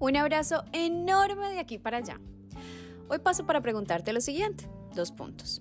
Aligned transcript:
Un 0.00 0.16
abrazo 0.16 0.62
enorme 0.72 1.48
de 1.48 1.58
aquí 1.58 1.78
para 1.78 1.98
allá. 1.98 2.20
Hoy 3.08 3.18
paso 3.18 3.46
para 3.46 3.60
preguntarte 3.60 4.12
lo 4.12 4.20
siguiente, 4.20 4.68
dos 4.94 5.10
puntos. 5.10 5.60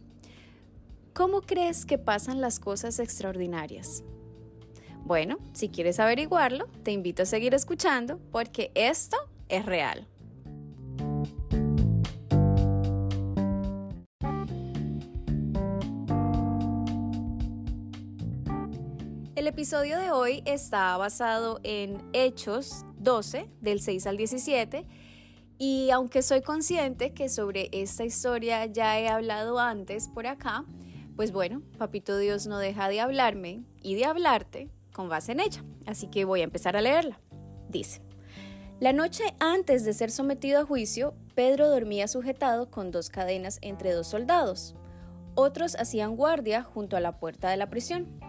¿Cómo 1.14 1.42
crees 1.42 1.88
que 1.88 1.98
pasan 1.98 2.40
las 2.40 2.60
cosas 2.60 3.00
extraordinarias? 3.00 4.04
Bueno, 5.04 5.40
si 5.54 5.70
quieres 5.70 6.00
averiguarlo, 6.00 6.68
te 6.84 6.92
invito 6.92 7.24
a 7.24 7.26
seguir 7.26 7.56
escuchando 7.56 8.20
porque 8.32 8.72
esto 8.76 9.18
es 9.50 9.66
real. 9.66 10.08
El 19.38 19.46
episodio 19.46 20.00
de 20.00 20.10
hoy 20.10 20.42
está 20.48 20.98
basado 20.98 21.60
en 21.62 22.02
Hechos 22.12 22.88
12, 22.98 23.48
del 23.62 23.82
6 23.82 24.08
al 24.08 24.18
17, 24.18 24.84
y 25.60 25.92
aunque 25.92 26.24
soy 26.24 26.42
consciente 26.42 27.14
que 27.14 27.30
sobre 27.30 27.70
esta 27.72 28.04
historia 28.04 28.66
ya 28.66 29.00
he 29.00 29.08
hablado 29.08 29.60
antes 29.60 30.08
por 30.08 30.26
acá, 30.26 30.66
pues 31.16 31.32
bueno, 31.32 31.62
Papito 31.78 32.18
Dios 32.18 32.48
no 32.48 32.58
deja 32.58 32.90
de 32.90 33.00
hablarme 33.00 33.62
y 33.84 33.94
de 33.94 34.06
hablarte 34.06 34.72
con 34.92 35.08
base 35.08 35.34
en 35.34 35.42
ella, 35.42 35.64
así 35.86 36.08
que 36.08 36.26
voy 36.26 36.42
a 36.42 36.46
empezar 36.46 36.76
a 36.76 36.82
leerla. 36.82 37.20
Dice, 37.70 38.02
la 38.80 38.92
noche 38.92 39.36
antes 39.40 39.86
de 39.86 39.94
ser 39.94 40.10
sometido 40.10 40.62
a 40.62 40.66
juicio, 40.66 41.14
Pedro 41.36 41.70
dormía 41.70 42.08
sujetado 42.08 42.72
con 42.72 42.90
dos 42.90 43.12
cadenas 43.12 43.60
entre 43.62 43.94
dos 43.94 44.08
soldados. 44.08 44.74
Otros 45.36 45.76
hacían 45.76 46.16
guardia 46.16 46.64
junto 46.64 46.98
a 46.98 47.02
la 47.02 47.20
puerta 47.20 47.52
de 47.52 47.58
la 47.58 47.70
prisión. 47.70 48.20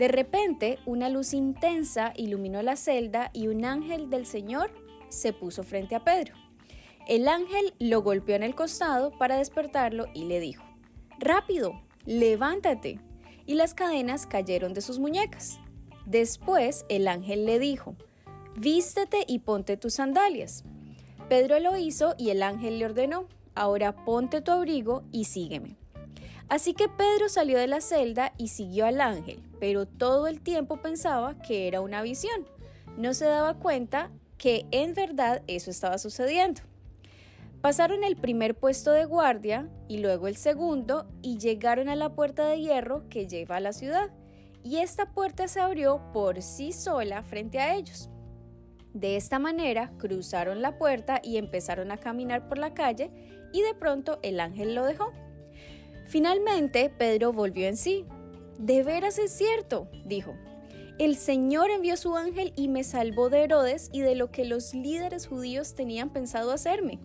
De 0.00 0.08
repente, 0.08 0.78
una 0.86 1.10
luz 1.10 1.34
intensa 1.34 2.14
iluminó 2.16 2.62
la 2.62 2.76
celda 2.76 3.30
y 3.34 3.48
un 3.48 3.66
ángel 3.66 4.08
del 4.08 4.24
Señor 4.24 4.72
se 5.10 5.34
puso 5.34 5.62
frente 5.62 5.94
a 5.94 6.02
Pedro. 6.02 6.32
El 7.06 7.28
ángel 7.28 7.74
lo 7.78 8.00
golpeó 8.00 8.34
en 8.34 8.42
el 8.42 8.54
costado 8.54 9.10
para 9.18 9.36
despertarlo 9.36 10.06
y 10.14 10.24
le 10.24 10.40
dijo, 10.40 10.64
Rápido, 11.18 11.82
levántate. 12.06 12.98
Y 13.44 13.56
las 13.56 13.74
cadenas 13.74 14.26
cayeron 14.26 14.72
de 14.72 14.80
sus 14.80 14.98
muñecas. 14.98 15.58
Después 16.06 16.86
el 16.88 17.06
ángel 17.06 17.44
le 17.44 17.58
dijo, 17.58 17.94
Vístete 18.56 19.24
y 19.26 19.40
ponte 19.40 19.76
tus 19.76 19.92
sandalias. 19.96 20.64
Pedro 21.28 21.60
lo 21.60 21.76
hizo 21.76 22.14
y 22.16 22.30
el 22.30 22.42
ángel 22.42 22.78
le 22.78 22.86
ordenó, 22.86 23.26
Ahora 23.54 24.02
ponte 24.06 24.40
tu 24.40 24.50
abrigo 24.50 25.02
y 25.12 25.24
sígueme. 25.24 25.79
Así 26.50 26.74
que 26.74 26.88
Pedro 26.88 27.28
salió 27.28 27.58
de 27.58 27.68
la 27.68 27.80
celda 27.80 28.32
y 28.36 28.48
siguió 28.48 28.84
al 28.84 29.00
ángel, 29.00 29.40
pero 29.60 29.86
todo 29.86 30.26
el 30.26 30.40
tiempo 30.40 30.82
pensaba 30.82 31.40
que 31.40 31.68
era 31.68 31.80
una 31.80 32.02
visión. 32.02 32.44
No 32.96 33.14
se 33.14 33.26
daba 33.26 33.54
cuenta 33.54 34.10
que 34.36 34.66
en 34.72 34.92
verdad 34.94 35.42
eso 35.46 35.70
estaba 35.70 35.96
sucediendo. 35.96 36.62
Pasaron 37.60 38.02
el 38.02 38.16
primer 38.16 38.56
puesto 38.56 38.90
de 38.90 39.04
guardia 39.04 39.68
y 39.86 39.98
luego 39.98 40.26
el 40.26 40.36
segundo 40.36 41.06
y 41.22 41.38
llegaron 41.38 41.88
a 41.88 41.94
la 41.94 42.14
puerta 42.16 42.48
de 42.48 42.60
hierro 42.60 43.08
que 43.08 43.28
lleva 43.28 43.56
a 43.56 43.60
la 43.60 43.72
ciudad. 43.72 44.10
Y 44.64 44.78
esta 44.78 45.12
puerta 45.12 45.46
se 45.46 45.60
abrió 45.60 46.02
por 46.12 46.42
sí 46.42 46.72
sola 46.72 47.22
frente 47.22 47.60
a 47.60 47.76
ellos. 47.76 48.10
De 48.92 49.14
esta 49.14 49.38
manera 49.38 49.92
cruzaron 49.98 50.62
la 50.62 50.78
puerta 50.78 51.20
y 51.22 51.36
empezaron 51.36 51.92
a 51.92 51.98
caminar 51.98 52.48
por 52.48 52.58
la 52.58 52.74
calle 52.74 53.12
y 53.52 53.62
de 53.62 53.74
pronto 53.74 54.18
el 54.22 54.40
ángel 54.40 54.74
lo 54.74 54.84
dejó. 54.84 55.12
Finalmente, 56.10 56.90
Pedro 56.90 57.32
volvió 57.32 57.68
en 57.68 57.76
sí. 57.76 58.04
De 58.58 58.82
veras 58.82 59.16
es 59.20 59.30
cierto, 59.30 59.88
dijo. 60.04 60.34
El 60.98 61.14
Señor 61.14 61.70
envió 61.70 61.96
su 61.96 62.16
ángel 62.16 62.52
y 62.56 62.66
me 62.66 62.82
salvó 62.82 63.30
de 63.30 63.44
Herodes 63.44 63.90
y 63.92 64.00
de 64.00 64.16
lo 64.16 64.32
que 64.32 64.44
los 64.44 64.74
líderes 64.74 65.28
judíos 65.28 65.76
tenían 65.76 66.10
pensado 66.10 66.50
hacerme. 66.50 66.98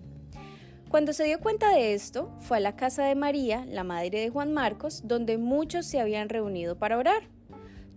Cuando 0.90 1.14
se 1.14 1.24
dio 1.24 1.40
cuenta 1.40 1.70
de 1.70 1.94
esto, 1.94 2.34
fue 2.40 2.58
a 2.58 2.62
la 2.62 2.76
casa 2.76 3.04
de 3.04 3.14
María, 3.14 3.64
la 3.68 3.84
madre 3.84 4.22
de 4.22 4.30
Juan 4.32 4.54
Marcos, 4.54 5.04
donde 5.06 5.38
muchos 5.38 5.86
se 5.86 6.00
habían 6.00 6.28
reunido 6.28 6.80
para 6.80 6.98
orar. 6.98 7.30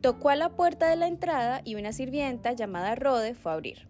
Tocó 0.02 0.28
a 0.28 0.36
la 0.36 0.50
puerta 0.50 0.90
de 0.90 0.96
la 0.96 1.08
entrada 1.08 1.62
y 1.64 1.76
una 1.76 1.94
sirvienta 1.94 2.52
llamada 2.52 2.94
Rode 2.96 3.32
fue 3.32 3.52
a 3.52 3.54
abrir. 3.54 3.88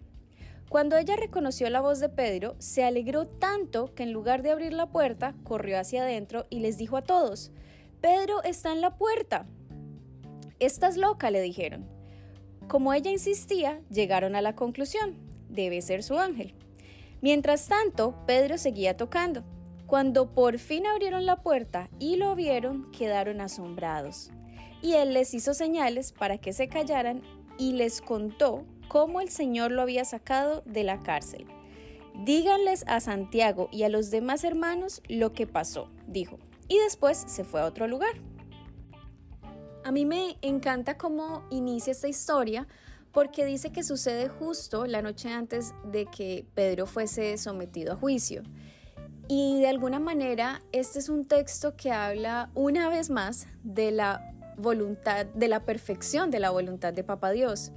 Cuando 0.68 0.98
ella 0.98 1.16
reconoció 1.16 1.70
la 1.70 1.80
voz 1.80 1.98
de 1.98 2.10
Pedro, 2.10 2.54
se 2.58 2.84
alegró 2.84 3.26
tanto 3.26 3.94
que 3.94 4.02
en 4.02 4.12
lugar 4.12 4.42
de 4.42 4.50
abrir 4.50 4.74
la 4.74 4.90
puerta, 4.90 5.34
corrió 5.42 5.78
hacia 5.78 6.02
adentro 6.02 6.46
y 6.50 6.60
les 6.60 6.76
dijo 6.76 6.98
a 6.98 7.02
todos, 7.02 7.50
Pedro 8.02 8.42
está 8.42 8.72
en 8.72 8.82
la 8.82 8.96
puerta. 8.96 9.46
Estás 10.58 10.98
loca, 10.98 11.30
le 11.30 11.40
dijeron. 11.40 11.88
Como 12.68 12.92
ella 12.92 13.10
insistía, 13.10 13.80
llegaron 13.88 14.36
a 14.36 14.42
la 14.42 14.54
conclusión, 14.54 15.16
debe 15.48 15.80
ser 15.80 16.02
su 16.02 16.18
ángel. 16.18 16.54
Mientras 17.22 17.66
tanto, 17.66 18.14
Pedro 18.26 18.58
seguía 18.58 18.96
tocando. 18.96 19.42
Cuando 19.86 20.34
por 20.34 20.58
fin 20.58 20.86
abrieron 20.86 21.24
la 21.24 21.36
puerta 21.36 21.88
y 21.98 22.16
lo 22.16 22.34
vieron, 22.34 22.92
quedaron 22.92 23.40
asombrados. 23.40 24.30
Y 24.82 24.92
él 24.92 25.14
les 25.14 25.32
hizo 25.32 25.54
señales 25.54 26.12
para 26.12 26.36
que 26.36 26.52
se 26.52 26.68
callaran 26.68 27.22
y 27.56 27.72
les 27.72 28.02
contó 28.02 28.66
cómo 28.88 29.20
el 29.20 29.28
Señor 29.28 29.70
lo 29.70 29.82
había 29.82 30.04
sacado 30.04 30.62
de 30.66 30.84
la 30.84 31.02
cárcel. 31.02 31.46
Díganles 32.24 32.84
a 32.88 33.00
Santiago 33.00 33.68
y 33.70 33.84
a 33.84 33.88
los 33.88 34.10
demás 34.10 34.42
hermanos 34.42 35.02
lo 35.08 35.32
que 35.32 35.46
pasó, 35.46 35.88
dijo, 36.06 36.38
y 36.66 36.78
después 36.78 37.16
se 37.26 37.44
fue 37.44 37.60
a 37.60 37.66
otro 37.66 37.86
lugar. 37.86 38.14
A 39.84 39.92
mí 39.92 40.04
me 40.04 40.36
encanta 40.42 40.98
cómo 40.98 41.44
inicia 41.50 41.92
esta 41.92 42.08
historia 42.08 42.66
porque 43.12 43.46
dice 43.46 43.70
que 43.70 43.82
sucede 43.82 44.28
justo 44.28 44.86
la 44.86 45.00
noche 45.00 45.30
antes 45.30 45.72
de 45.84 46.06
que 46.06 46.44
Pedro 46.54 46.86
fuese 46.86 47.38
sometido 47.38 47.94
a 47.94 47.96
juicio. 47.96 48.42
Y 49.28 49.60
de 49.60 49.68
alguna 49.68 49.98
manera 49.98 50.62
este 50.72 50.98
es 50.98 51.08
un 51.08 51.26
texto 51.26 51.76
que 51.76 51.92
habla 51.92 52.50
una 52.54 52.88
vez 52.88 53.10
más 53.10 53.46
de 53.62 53.90
la 53.92 54.34
voluntad, 54.56 55.26
de 55.26 55.48
la 55.48 55.64
perfección 55.64 56.30
de 56.30 56.40
la 56.40 56.50
voluntad 56.50 56.92
de 56.92 57.04
Papa 57.04 57.30
Dios. 57.30 57.72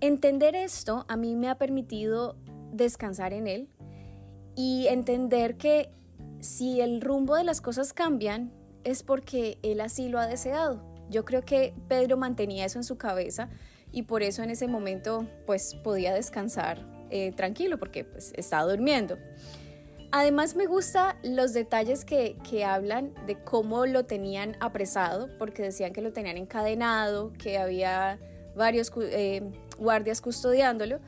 Entender 0.00 0.54
esto 0.54 1.04
a 1.08 1.16
mí 1.16 1.36
me 1.36 1.48
ha 1.48 1.56
permitido 1.56 2.36
descansar 2.72 3.32
en 3.32 3.46
él 3.46 3.68
y 4.54 4.86
entender 4.88 5.56
que 5.56 5.90
si 6.38 6.80
el 6.80 7.00
rumbo 7.00 7.34
de 7.36 7.44
las 7.44 7.60
cosas 7.60 7.92
cambian 7.92 8.52
es 8.84 9.02
porque 9.02 9.58
él 9.62 9.80
así 9.80 10.08
lo 10.08 10.18
ha 10.18 10.26
deseado. 10.26 10.82
Yo 11.08 11.24
creo 11.24 11.42
que 11.42 11.74
Pedro 11.88 12.16
mantenía 12.16 12.64
eso 12.64 12.78
en 12.78 12.84
su 12.84 12.98
cabeza 12.98 13.48
y 13.90 14.02
por 14.02 14.22
eso 14.22 14.42
en 14.42 14.50
ese 14.50 14.68
momento 14.68 15.26
pues 15.46 15.74
podía 15.74 16.12
descansar 16.12 16.84
eh, 17.10 17.32
tranquilo 17.32 17.78
porque 17.78 18.04
pues 18.04 18.32
estaba 18.36 18.70
durmiendo. 18.70 19.16
Además 20.12 20.56
me 20.56 20.66
gusta 20.66 21.18
los 21.22 21.52
detalles 21.52 22.04
que, 22.04 22.36
que, 22.48 22.64
hablan 22.64 23.12
de 23.26 23.42
cómo 23.42 23.86
lo 23.86 24.04
tenían 24.04 24.56
apresado, 24.60 25.28
porque 25.36 25.62
decían 25.62 25.92
que 25.92 26.00
lo 26.00 26.12
tenían 26.12 26.36
encadenado, 26.36 27.32
que 27.32 27.58
había 27.58 28.18
varios 28.54 28.92
eh, 29.02 29.42
guardias 29.78 30.20
custodiándolo. 30.20 31.00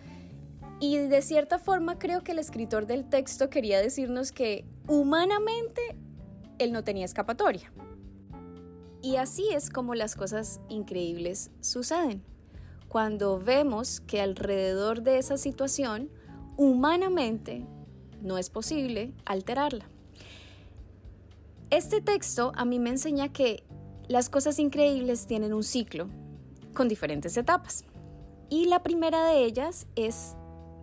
Y 0.80 0.98
de 0.98 1.22
cierta 1.22 1.58
forma 1.58 1.98
creo 1.98 2.22
que 2.22 2.32
el 2.32 2.38
escritor 2.38 2.86
del 2.86 3.08
texto 3.08 3.50
quería 3.50 3.80
decirnos 3.80 4.32
que 4.32 4.64
humanamente 4.86 5.80
él 6.58 6.72
no 6.72 6.84
tenía 6.84 7.04
escapatoria. 7.04 7.72
Y 9.02 9.16
así 9.16 9.48
es 9.52 9.70
como 9.70 9.94
las 9.94 10.16
cosas 10.16 10.60
increíbles 10.68 11.50
suceden. 11.60 12.22
Cuando 12.88 13.38
vemos 13.38 14.00
que 14.00 14.20
alrededor 14.20 15.02
de 15.02 15.18
esa 15.18 15.36
situación, 15.36 16.10
humanamente, 16.56 17.64
no 18.22 18.38
es 18.38 18.50
posible 18.50 19.12
alterarla. 19.24 19.88
Este 21.70 22.00
texto 22.00 22.52
a 22.54 22.64
mí 22.64 22.78
me 22.78 22.90
enseña 22.90 23.30
que 23.30 23.62
las 24.08 24.30
cosas 24.30 24.58
increíbles 24.58 25.26
tienen 25.26 25.52
un 25.52 25.62
ciclo 25.62 26.08
con 26.72 26.88
diferentes 26.88 27.36
etapas. 27.36 27.84
Y 28.50 28.66
la 28.66 28.82
primera 28.82 29.24
de 29.26 29.44
ellas 29.44 29.86
es 29.94 30.36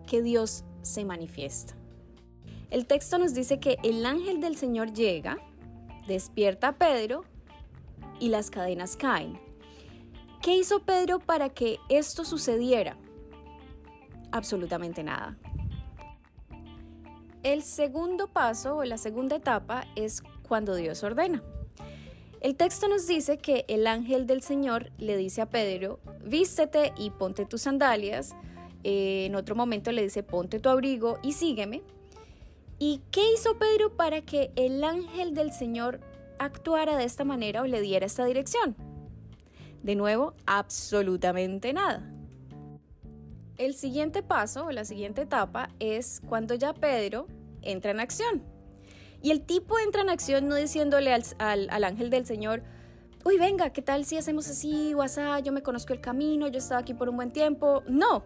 que 0.06 0.22
Dios 0.22 0.64
se 0.82 1.04
manifiesta. 1.04 1.74
El 2.70 2.86
texto 2.86 3.18
nos 3.18 3.34
dice 3.34 3.58
que 3.60 3.78
el 3.82 4.04
ángel 4.06 4.40
del 4.40 4.56
Señor 4.56 4.92
llega, 4.92 5.38
despierta 6.06 6.68
a 6.68 6.78
Pedro 6.78 7.24
y 8.20 8.28
las 8.28 8.50
cadenas 8.50 8.96
caen. 8.96 9.38
¿Qué 10.42 10.56
hizo 10.56 10.80
Pedro 10.80 11.18
para 11.18 11.48
que 11.48 11.78
esto 11.88 12.24
sucediera? 12.24 12.96
Absolutamente 14.30 15.02
nada. 15.02 15.36
El 17.42 17.62
segundo 17.62 18.28
paso 18.28 18.78
o 18.78 18.84
la 18.84 18.98
segunda 18.98 19.36
etapa 19.36 19.86
es 19.96 20.22
cuando 20.46 20.74
Dios 20.74 21.02
ordena. 21.02 21.42
El 22.40 22.54
texto 22.54 22.86
nos 22.88 23.06
dice 23.06 23.38
que 23.38 23.64
el 23.68 23.86
ángel 23.86 24.26
del 24.26 24.42
Señor 24.42 24.92
le 24.98 25.16
dice 25.16 25.40
a 25.40 25.46
Pedro, 25.46 25.98
vístete 26.24 26.92
y 26.96 27.10
ponte 27.10 27.46
tus 27.46 27.62
sandalias. 27.62 28.34
en 28.84 29.34
otro 29.34 29.56
momento 29.56 29.90
le 29.90 30.02
dice, 30.02 30.22
ponte 30.22 30.60
tu 30.60 30.68
abrigo 30.68 31.18
y 31.22 31.32
sígueme. 31.32 31.82
¿Y 32.78 33.00
qué 33.10 33.32
hizo 33.32 33.58
Pedro 33.58 33.96
para 33.96 34.20
que 34.20 34.52
el 34.54 34.84
ángel 34.84 35.34
del 35.34 35.52
Señor 35.52 36.00
actuara 36.38 36.96
de 36.96 37.04
esta 37.04 37.24
manera 37.24 37.62
o 37.62 37.66
le 37.66 37.80
diera 37.80 38.06
esta 38.06 38.24
dirección? 38.26 38.76
De 39.82 39.96
nuevo, 39.96 40.34
absolutamente 40.44 41.72
nada. 41.72 42.12
El 43.56 43.74
siguiente 43.74 44.22
paso 44.22 44.66
o 44.66 44.70
la 44.70 44.84
siguiente 44.84 45.22
etapa 45.22 45.70
es 45.80 46.20
cuando 46.28 46.54
ya 46.54 46.74
Pedro 46.74 47.26
entra 47.62 47.92
en 47.92 48.00
acción. 48.00 48.55
Y 49.26 49.32
el 49.32 49.42
tipo 49.42 49.76
entra 49.80 50.02
en 50.02 50.08
acción 50.08 50.46
no 50.46 50.54
diciéndole 50.54 51.12
al, 51.12 51.24
al, 51.68 51.82
ángel 51.82 52.10
del 52.10 52.24
Señor, 52.24 52.62
uy, 53.24 53.38
venga, 53.38 53.70
¿qué 53.70 53.82
tal 53.82 54.04
si 54.04 54.16
hacemos 54.16 54.48
así 54.48 54.94
o 54.94 55.04
Yo 55.40 55.50
me 55.50 55.64
conozco 55.64 55.92
el 55.92 56.00
camino, 56.00 56.46
yo 56.46 56.54
he 56.54 56.58
estado 56.58 56.80
aquí 56.80 56.94
por 56.94 57.08
un 57.08 57.16
buen 57.16 57.32
tiempo. 57.32 57.82
No, 57.88 58.22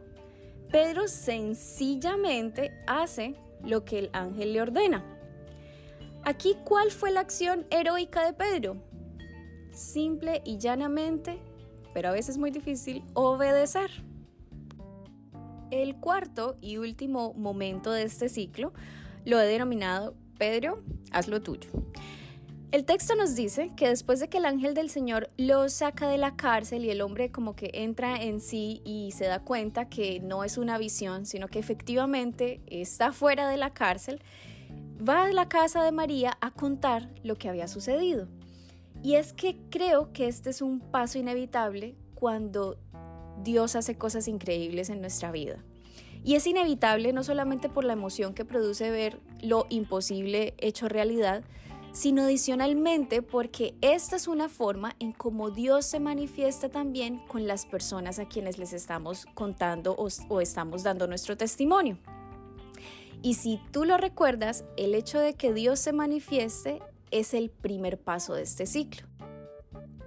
Pedro 0.70 1.08
sencillamente 1.08 2.72
hace 2.86 3.34
lo 3.64 3.82
que 3.82 3.98
el 3.98 4.10
ángel 4.12 4.52
le 4.52 4.60
ordena. 4.60 5.02
Aquí, 6.22 6.58
¿cuál 6.64 6.90
fue 6.90 7.12
la 7.12 7.20
acción 7.20 7.66
heroica 7.70 8.26
de 8.26 8.34
Pedro? 8.34 8.76
Simple 9.72 10.42
y 10.44 10.58
llanamente, 10.58 11.40
pero 11.94 12.10
a 12.10 12.12
veces 12.12 12.36
muy 12.36 12.50
difícil, 12.50 13.04
obedecer. 13.14 13.90
El 15.70 15.96
cuarto 15.96 16.58
y 16.60 16.76
último 16.76 17.32
momento 17.32 17.90
de 17.90 18.02
este 18.02 18.28
ciclo 18.28 18.74
lo 19.24 19.40
he 19.40 19.46
denominado 19.46 20.14
Pedro, 20.40 20.82
haz 21.12 21.28
lo 21.28 21.42
tuyo. 21.42 21.68
El 22.72 22.86
texto 22.86 23.14
nos 23.14 23.34
dice 23.34 23.72
que 23.76 23.88
después 23.88 24.20
de 24.20 24.30
que 24.30 24.38
el 24.38 24.46
ángel 24.46 24.72
del 24.72 24.88
Señor 24.88 25.28
lo 25.36 25.68
saca 25.68 26.08
de 26.08 26.16
la 26.16 26.34
cárcel 26.34 26.86
y 26.86 26.90
el 26.90 27.02
hombre 27.02 27.30
como 27.30 27.54
que 27.54 27.70
entra 27.74 28.16
en 28.22 28.40
sí 28.40 28.80
y 28.82 29.12
se 29.12 29.26
da 29.26 29.40
cuenta 29.40 29.90
que 29.90 30.18
no 30.20 30.42
es 30.42 30.56
una 30.56 30.78
visión, 30.78 31.26
sino 31.26 31.48
que 31.48 31.58
efectivamente 31.58 32.62
está 32.68 33.12
fuera 33.12 33.50
de 33.50 33.58
la 33.58 33.74
cárcel, 33.74 34.22
va 35.06 35.24
a 35.24 35.32
la 35.32 35.46
casa 35.50 35.84
de 35.84 35.92
María 35.92 36.38
a 36.40 36.52
contar 36.52 37.10
lo 37.22 37.34
que 37.36 37.50
había 37.50 37.68
sucedido. 37.68 38.26
Y 39.02 39.16
es 39.16 39.34
que 39.34 39.58
creo 39.68 40.14
que 40.14 40.26
este 40.26 40.48
es 40.48 40.62
un 40.62 40.80
paso 40.80 41.18
inevitable 41.18 41.96
cuando 42.14 42.78
Dios 43.44 43.76
hace 43.76 43.98
cosas 43.98 44.26
increíbles 44.26 44.88
en 44.88 45.02
nuestra 45.02 45.32
vida. 45.32 45.62
Y 46.22 46.34
es 46.34 46.46
inevitable 46.46 47.12
no 47.12 47.24
solamente 47.24 47.68
por 47.68 47.84
la 47.84 47.94
emoción 47.94 48.34
que 48.34 48.44
produce 48.44 48.90
ver 48.90 49.20
lo 49.40 49.66
imposible 49.70 50.54
hecho 50.58 50.88
realidad, 50.88 51.42
sino 51.92 52.22
adicionalmente 52.22 53.22
porque 53.22 53.74
esta 53.80 54.16
es 54.16 54.28
una 54.28 54.48
forma 54.48 54.94
en 55.00 55.12
cómo 55.12 55.50
Dios 55.50 55.86
se 55.86 55.98
manifiesta 55.98 56.68
también 56.68 57.20
con 57.26 57.46
las 57.46 57.66
personas 57.66 58.18
a 58.18 58.26
quienes 58.26 58.58
les 58.58 58.72
estamos 58.72 59.26
contando 59.34 59.96
o, 59.96 60.40
estamos 60.40 60.82
dando 60.82 61.06
nuestro 61.06 61.36
testimonio. 61.36 61.98
Y 63.22 63.34
si 63.34 63.60
tú 63.70 63.84
lo 63.84 63.98
recuerdas, 63.98 64.64
el 64.76 64.94
hecho 64.94 65.18
de 65.18 65.34
que 65.34 65.52
Dios 65.52 65.80
se 65.80 65.92
manifieste 65.92 66.80
es 67.10 67.34
el 67.34 67.50
primer 67.50 67.98
paso 67.98 68.34
de 68.34 68.42
este 68.42 68.66
ciclo. 68.66 69.06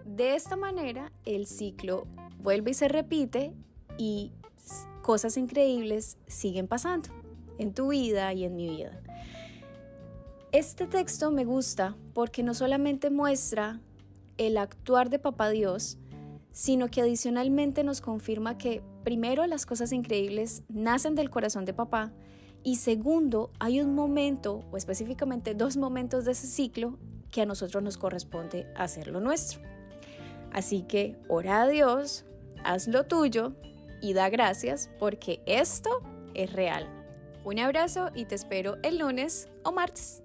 De 0.06 0.36
esta 0.36 0.56
manera, 0.56 1.12
el 1.26 1.48
ciclo 1.48 2.08
vuelve 2.40 2.72
y 2.72 2.74
se 2.74 2.88
repite 2.88 3.54
y 3.98 4.32
cosas 5.04 5.38
increíbles 5.38 6.18
siguen 6.26 6.68
pasando 6.68 7.10
en 7.60 7.76
tu 7.76 7.90
vida 7.90 8.34
y 8.34 8.46
en 8.46 8.56
mi 8.56 8.68
vida. 8.68 9.00
Este 10.52 10.88
texto 10.88 11.30
me 11.30 11.46
gusta 11.46 11.96
porque 12.16 12.42
no 12.42 12.56
solamente 12.56 13.12
muestra 13.12 13.80
el 14.38 14.58
actuar 14.58 15.12
de 15.12 15.20
Papá 15.20 15.50
Dios, 15.50 16.00
sino 16.52 16.88
que 16.88 17.02
adicionalmente 17.02 17.84
nos 17.84 18.02
confirma 18.02 18.58
que 18.58 18.82
primero 19.04 19.46
las 19.46 19.66
cosas 19.66 19.92
increíbles 19.92 20.64
nacen 20.70 21.16
del 21.16 21.30
corazón 21.30 21.66
de 21.66 21.74
papá 21.74 22.14
y 22.64 22.78
segundo 22.78 23.52
hay 23.60 23.82
un 23.82 23.96
momento 23.96 24.64
o 24.72 24.78
específicamente 24.78 25.56
dos 25.56 25.76
momentos 25.78 26.26
de 26.26 26.32
ese 26.32 26.48
ciclo 26.48 26.98
que 27.32 27.42
a 27.42 27.46
nosotros 27.46 27.84
nos 27.84 27.98
corresponde 27.98 28.68
hacer 28.76 29.08
lo 29.08 29.20
nuestro. 29.20 29.60
Así 30.52 30.84
que 30.84 31.18
ora 31.28 31.64
a 31.64 31.68
Dios, 31.68 32.26
haz 32.64 32.88
lo 32.88 33.06
tuyo 33.06 33.56
y 34.04 34.14
da 34.14 34.30
gracias 34.30 34.90
porque 35.00 35.42
esto 35.46 36.02
es 36.36 36.52
real. 36.52 36.88
Un 37.46 37.58
abrazo 37.60 38.10
y 38.14 38.26
te 38.26 38.36
espero 38.36 38.78
el 38.84 39.00
lunes 39.00 39.48
o 39.64 39.72
martes. 39.72 40.24